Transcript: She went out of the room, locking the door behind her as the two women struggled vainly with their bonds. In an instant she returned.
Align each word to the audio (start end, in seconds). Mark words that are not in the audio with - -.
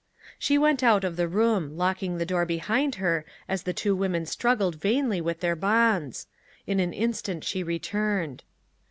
She 0.39 0.57
went 0.57 0.81
out 0.81 1.03
of 1.03 1.15
the 1.15 1.27
room, 1.27 1.77
locking 1.77 2.17
the 2.17 2.25
door 2.25 2.43
behind 2.43 2.95
her 2.95 3.23
as 3.47 3.61
the 3.61 3.71
two 3.71 3.95
women 3.95 4.25
struggled 4.25 4.77
vainly 4.81 5.21
with 5.21 5.41
their 5.41 5.55
bonds. 5.55 6.25
In 6.65 6.79
an 6.79 6.91
instant 6.91 7.43
she 7.43 7.61
returned. 7.61 8.41